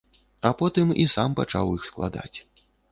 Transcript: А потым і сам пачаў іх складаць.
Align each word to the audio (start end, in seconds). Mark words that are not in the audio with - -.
А 0.49 0.51
потым 0.61 0.95
і 1.03 1.07
сам 1.17 1.39
пачаў 1.43 1.73
іх 1.79 1.87
складаць. 1.93 2.37